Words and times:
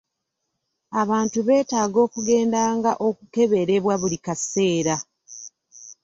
Abantu 1.01 1.39
beetaaga 1.47 1.97
okugendanga 2.05 2.91
okukeberebwa 3.07 3.93
buli 4.01 4.17
kaseera. 4.25 4.95